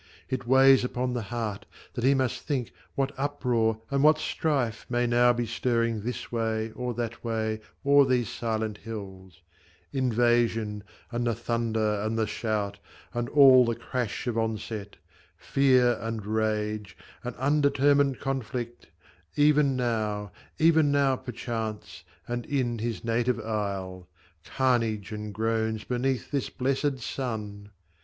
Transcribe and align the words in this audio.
It 0.29 0.47
weighs 0.47 0.83
upon 0.83 1.13
the 1.13 1.21
heart, 1.29 1.67
that 1.93 2.03
he 2.03 2.15
must 2.15 2.39
think 2.41 2.71
What 2.95 3.11
uproar 3.19 3.81
and 3.91 4.01
what 4.03 4.17
strife 4.17 4.83
may 4.89 5.05
now 5.05 5.31
be 5.31 5.45
stirring 5.45 6.01
This 6.01 6.31
way 6.31 6.71
or 6.71 6.95
that 6.95 7.23
way 7.23 7.59
o'er 7.85 8.03
these 8.05 8.27
silent 8.27 8.79
hills 8.79 9.43
Invasion, 9.93 10.83
and 11.11 11.27
the 11.27 11.35
thunder 11.35 12.01
and 12.01 12.17
the 12.17 12.25
shout, 12.25 12.79
And 13.13 13.29
all 13.29 13.63
the 13.63 13.75
crash 13.75 14.25
of 14.25 14.39
onset; 14.39 14.95
fear 15.37 15.99
and 16.01 16.25
rage, 16.25 16.97
And 17.23 17.35
undetermined 17.35 18.19
conflict 18.19 18.87
even 19.35 19.75
now, 19.75 20.31
Even 20.57 20.91
now, 20.91 21.15
perchance, 21.15 22.03
and 22.27 22.43
in 22.47 22.79
his 22.79 23.03
native 23.03 23.39
isle: 23.39 24.07
Carnage 24.43 25.11
and 25.11 25.31
groans 25.31 25.83
beneath 25.83 26.31
this 26.31 26.49
blessed 26.49 26.97
sun 27.01 27.69